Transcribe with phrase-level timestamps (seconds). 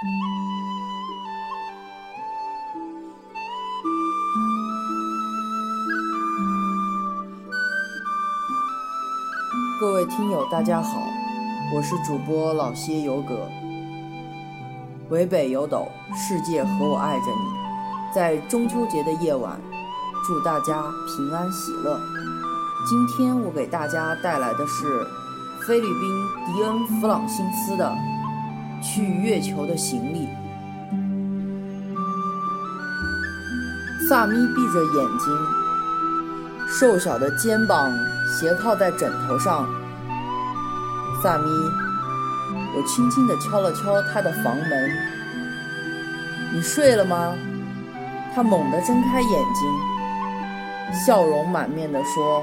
[0.00, 0.04] 各
[9.94, 11.02] 位听友，大家好，
[11.74, 13.48] 我是主播老些游阁。
[15.10, 18.14] 渭北有斗，世界和我爱着你。
[18.14, 19.60] 在中秋节的夜晚，
[20.24, 22.00] 祝大家平安喜乐。
[22.88, 25.04] 今天我给大家带来的是
[25.66, 27.84] 菲律宾迪恩·弗朗辛斯的
[28.82, 30.26] 《去月球的行李》。
[34.08, 35.38] 萨咪闭着眼睛，
[36.68, 37.92] 瘦小的肩膀
[38.26, 39.68] 斜靠在枕头上。
[41.22, 41.50] 萨咪，
[42.76, 44.90] 我轻轻地敲了敲他的房门。
[46.54, 47.34] 你睡了吗？
[48.34, 49.70] 他猛地睁开眼睛，
[51.06, 52.42] 笑容满面地说。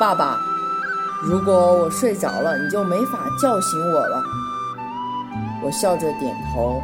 [0.00, 0.40] 爸爸，
[1.22, 4.24] 如果我睡着了，你就没法叫醒我了。
[5.62, 6.80] 我笑着点头，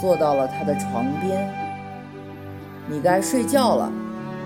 [0.00, 1.48] 坐到了他的床边。
[2.86, 3.92] 你该睡觉了，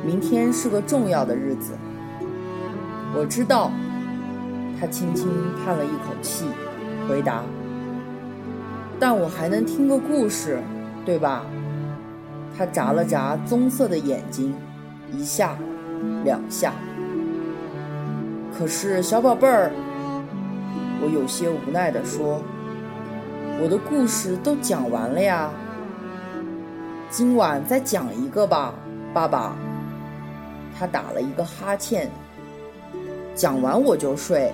[0.05, 1.73] 明天是个重要的日子。
[3.17, 3.71] 我知道。
[4.81, 5.29] 他轻轻
[5.65, 6.47] 叹了一口气，
[7.09, 7.43] 回答
[8.99, 10.61] ：“但我还能听个故事，
[11.07, 11.47] 对吧？”
[12.59, 14.53] 他眨了眨棕色的眼睛，
[15.13, 15.57] 一下，
[16.25, 16.73] 两下。
[18.59, 19.71] 可是，小宝贝儿，
[21.01, 22.43] 我有些无奈地说
[23.63, 25.51] ：“我的故事都讲完了呀。
[27.11, 28.75] 今晚再讲一个吧，
[29.13, 29.57] 爸爸。”
[30.77, 32.11] 他打了一个哈欠。
[33.35, 34.53] 讲完我就睡。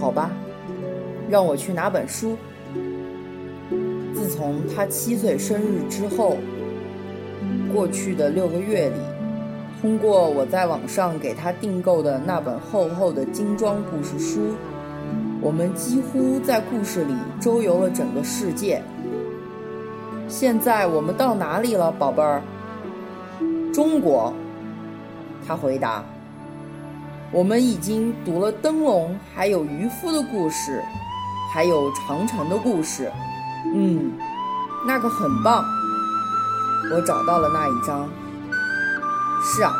[0.00, 0.30] 好吧，
[1.30, 2.36] 让我去拿本书。
[4.14, 6.36] 自从他七岁生日之后，
[7.74, 8.96] 过去的六个月里。
[9.80, 14.54] 通过我在网上给他订购的那本厚厚的精装故事书，
[15.44, 18.82] 我们几乎在故事里周游了整个世界。
[20.26, 22.40] 现在我们到哪里了，宝贝儿？
[23.70, 24.32] 中国，
[25.46, 26.02] 他回答。
[27.30, 30.82] 我们已经读了灯笼，还有渔夫的故事，
[31.52, 33.12] 还有长城的故事。
[33.74, 34.12] 嗯，
[34.86, 35.62] 那个很棒。
[36.90, 38.08] 我找到了那一张。
[39.42, 39.74] 是啊，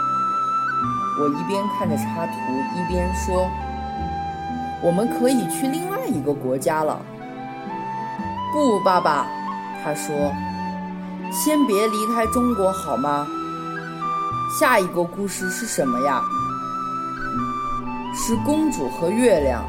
[1.18, 2.34] 我一边看着插图，
[2.76, 3.48] 一边说
[4.84, 7.00] ：“我们可以去另外一个国家了。”
[8.52, 9.26] 不，爸爸，
[9.82, 10.32] 他说
[11.32, 13.26] ：“先别离开中国好吗？”
[14.60, 16.22] 下一个故事是什么呀？
[18.14, 19.64] 是公主和月亮。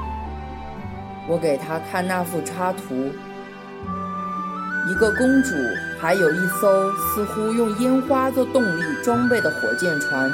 [1.28, 3.12] 我给他看那幅插图。
[4.88, 5.56] 一个公主，
[6.00, 10.32] 还有一艘似乎用烟花做动力装备的火箭船，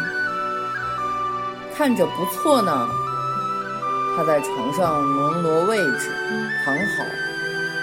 [1.74, 2.90] 看着不错呢。
[4.22, 6.12] 她在床上挪挪位置，
[6.64, 7.04] 躺好，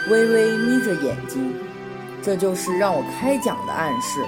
[0.08, 1.52] 微微眯着眼睛，
[2.22, 4.20] 这就是让我开讲的暗示。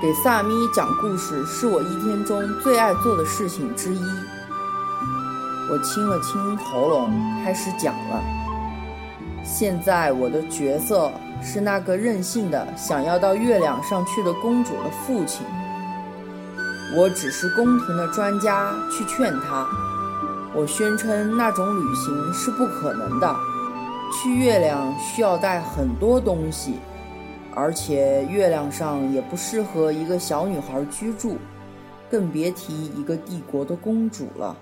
[0.00, 4.00] 给萨咪讲故事是我一天中最爱做的事情之一。
[5.68, 7.10] 我清了清喉咙，
[7.42, 8.22] 开始讲了。
[9.42, 11.10] 现在我的角色
[11.42, 15.44] 是那个任性的想要到月亮上去的公主的父亲。
[16.96, 19.66] 我只是宫廷的专家，去劝他。
[20.54, 23.36] 我宣称那种旅行是不可能的，
[24.12, 26.74] 去月亮需要带很多东西，
[27.54, 31.36] 而且月亮上也不适合一个小女孩居住，
[32.10, 34.56] 更别提一个帝国的公主了。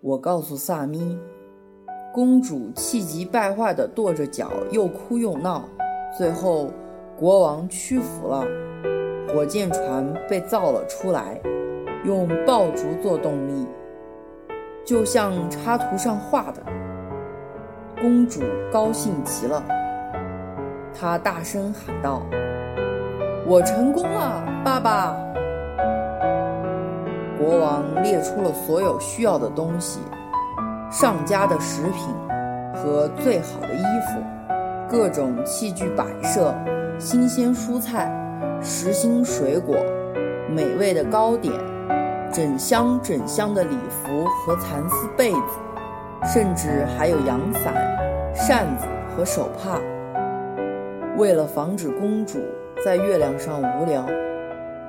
[0.00, 1.18] 我告诉萨咪。
[2.14, 5.66] 公主气急败坏地跺着脚，又哭又闹。
[6.18, 6.70] 最后，
[7.16, 8.44] 国王屈服了，
[9.32, 11.40] 火箭船被造了出来，
[12.04, 13.66] 用爆竹做动力，
[14.84, 16.62] 就像插图上画的。
[17.98, 19.62] 公主高兴极了，
[20.92, 22.22] 她大声喊道
[23.48, 25.16] ：“我成功了，爸爸！”
[27.40, 30.00] 国王列出了所有需要的东西。
[30.90, 32.14] 上佳的食品
[32.74, 34.20] 和最好的衣服，
[34.90, 36.54] 各种器具摆设，
[36.98, 38.12] 新鲜蔬菜，
[38.62, 39.76] 实心水果，
[40.48, 41.52] 美味的糕点，
[42.32, 45.40] 整箱整箱的礼服和蚕丝被子，
[46.32, 47.74] 甚至还有阳伞、
[48.34, 49.80] 扇子和手帕。
[51.16, 52.38] 为了防止公主
[52.84, 54.06] 在月亮上无聊，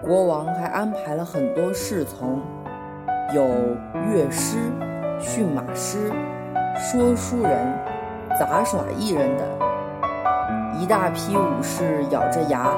[0.01, 2.41] 国王还安排了很多侍从，
[3.33, 3.43] 有
[4.13, 4.57] 乐师。
[5.19, 6.11] 驯马师、
[6.75, 7.73] 说书人、
[8.37, 9.47] 杂耍艺人等，
[10.77, 12.75] 一大批武士咬着牙，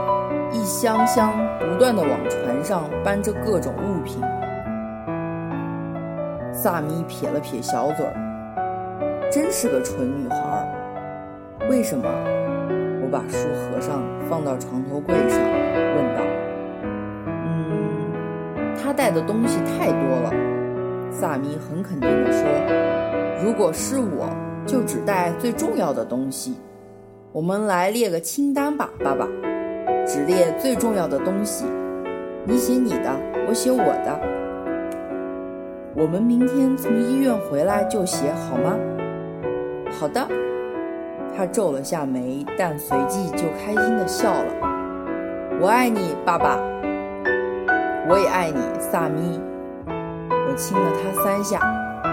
[0.52, 4.22] 一箱箱不断地往船上搬着各种物品。
[6.52, 11.68] 萨米撇了撇小嘴儿，真是个蠢女孩。
[11.70, 12.06] 为什么？
[13.02, 16.24] 我把书合上，放到床头柜上，问道
[17.28, 20.34] ：“嗯，她带的东西太多了。”
[21.12, 22.48] 萨米很肯定地说
[23.44, 24.28] ：“如果是我，
[24.66, 26.56] 就只带最重要的东西。
[27.32, 29.28] 我们来列个清单吧，爸爸，
[30.06, 31.66] 只列最重要的东西。
[32.46, 33.12] 你写你的，
[33.48, 34.20] 我写我的。
[35.96, 38.76] 我们明天从医院回来就写，好吗
[40.00, 40.28] ？”“好的。”
[41.36, 44.54] 他皱了下眉，但随即就开心地笑了。
[45.60, 46.58] “我爱你，爸爸。
[48.08, 49.42] 我也爱你，萨米。”
[50.48, 51.60] 我亲了他三下，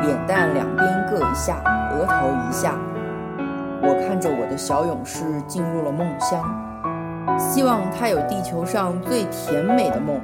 [0.00, 1.62] 脸蛋两边各一下，
[1.92, 2.74] 额头一下。
[3.82, 6.42] 我看着我的小勇士进入了梦乡，
[7.38, 10.20] 希望他有地球上最甜美的梦。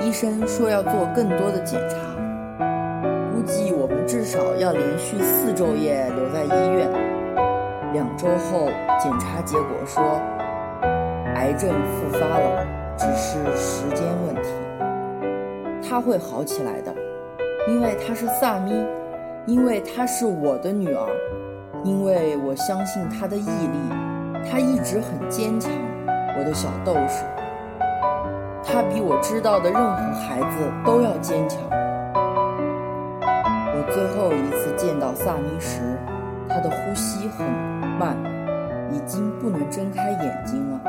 [0.00, 1.96] 医生说要做更多的检查，
[3.32, 6.88] 估计我们至少要连续四昼夜留在医院。
[7.92, 8.68] 两周后，
[8.98, 10.02] 检查结果说，
[11.34, 12.66] 癌症复发了，
[12.96, 14.50] 只是时间问题。
[15.88, 16.94] 她会好起来的，
[17.66, 18.86] 因为她是萨咪，
[19.46, 21.08] 因为她是我的女儿，
[21.82, 25.72] 因为我相信她的毅力，她一直很坚强，
[26.38, 27.24] 我的小斗士。
[28.64, 31.60] 他比我知道的任何孩子都要坚强。
[33.20, 35.98] 我最后一次见到萨米时，
[36.48, 37.46] 他的呼吸很
[37.98, 38.16] 慢，
[38.92, 40.80] 已经不能睁开眼睛了。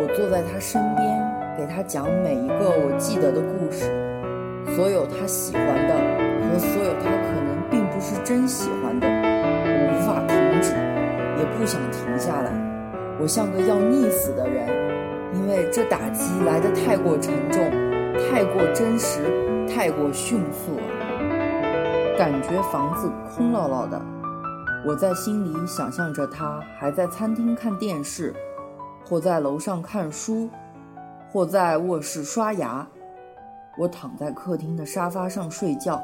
[0.00, 1.34] 我坐在他身边。
[1.56, 3.84] 给他讲每一个我记得的故事，
[4.74, 10.74] 所有他喜欢的和所有他可能并不是真喜欢的，我无法停止，
[11.38, 12.63] 也不想停下来。
[13.20, 14.68] 我像个要溺死的人，
[15.34, 17.70] 因为这打击来得太过沉重，
[18.30, 22.18] 太过真实，太过迅速了。
[22.18, 24.00] 感觉房子空落落的，
[24.86, 28.34] 我在心里想象着他还在餐厅看电视，
[29.08, 30.48] 或在楼上看书。
[31.32, 32.86] 或在卧室刷牙，
[33.76, 36.00] 我躺在客厅的沙发上睡觉，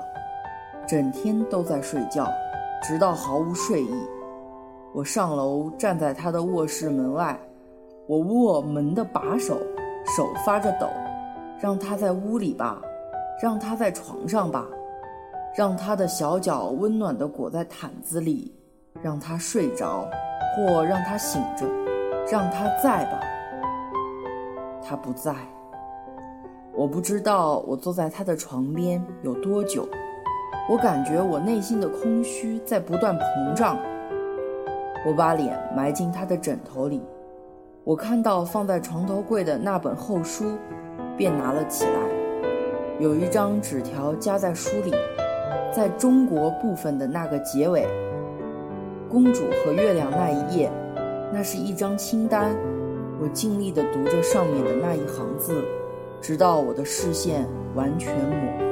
[0.89, 2.29] 整天都在睡觉，
[2.83, 3.95] 直到毫无睡意。
[4.93, 7.39] 我上楼站在他的卧室门外，
[8.09, 9.57] 我握门的把手，
[10.17, 10.89] 手发着抖。
[11.61, 12.81] 让他在屋里吧，
[13.43, 14.67] 让他在床上吧，
[15.55, 18.51] 让他的小脚温暖地裹在毯子里，
[19.03, 20.09] 让他睡着，
[20.57, 21.67] 或让他醒着，
[22.33, 23.21] 让他在吧。
[24.83, 25.35] 他不在，
[26.75, 29.87] 我不知道我坐在他的床边有多久。
[30.69, 33.77] 我感觉我内心的空虚在不断膨胀。
[35.07, 37.01] 我把脸埋进他的枕头里，
[37.85, 40.59] 我看到放在床头柜的那本厚书，
[41.17, 41.93] 便拿了起来。
[42.99, 44.93] 有一张纸条夹在书里，
[45.73, 47.87] 在中国部分的那个结尾，
[49.09, 50.71] 公主和月亮那一页，
[51.33, 52.55] 那是一张清单。
[53.23, 55.65] 我尽力地读着上面的那一行字，
[56.21, 58.65] 直到我的视线完全模糊。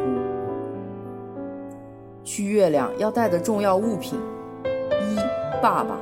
[2.23, 4.19] 去月亮要带的重要物品：
[4.65, 5.17] 一、
[5.63, 5.97] 爸爸；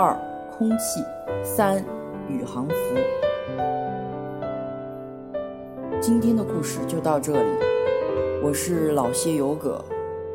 [0.00, 0.16] 二、
[0.56, 1.02] 空气；
[1.42, 1.84] 三、
[2.28, 2.74] 宇航服。
[6.00, 7.48] 今天的故事就到这里，
[8.40, 9.84] 我是老谢有葛，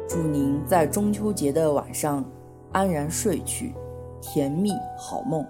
[0.05, 2.25] 祝您在中秋节的晚上
[2.73, 3.73] 安然睡去，
[4.21, 5.45] 甜蜜好梦。